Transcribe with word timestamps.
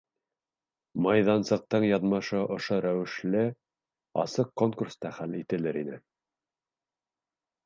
Майҙансыҡтың 1.07 1.85
яҙмышы 1.87 2.39
ошо 2.55 2.79
рәүешле 2.85 3.43
асыҡ 4.25 4.51
конкурста 4.63 5.13
хәл 5.19 5.37
ителер 5.43 5.79
ине. 5.85 6.01